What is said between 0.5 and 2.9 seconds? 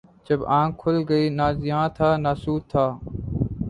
آنکھ کھل گئی، نہ زیاں تھا نہ سود تھا